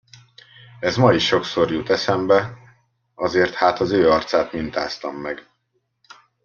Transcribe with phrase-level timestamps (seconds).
[0.79, 2.57] Ez ma is sokszor jut eszembe,
[3.15, 5.49] azért hát az ő arcát mintáztam meg.